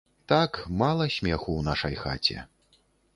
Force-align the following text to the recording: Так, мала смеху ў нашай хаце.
Так, 0.31 0.51
мала 0.79 1.05
смеху 1.17 1.41
ў 1.57 1.61
нашай 1.69 1.95
хаце. 2.05 2.39